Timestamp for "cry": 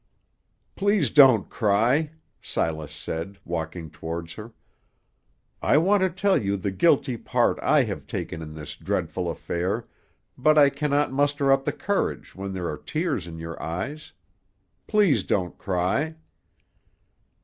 1.47-2.09, 15.59-16.15